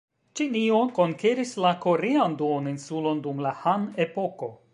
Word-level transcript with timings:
Ĉinio 0.37 0.77
konkeris 0.99 1.51
la 1.65 1.73
korean 1.83 2.39
duoninsulon 2.41 3.23
dum 3.29 3.45
la 3.49 3.53
Han-epoko. 3.63 4.53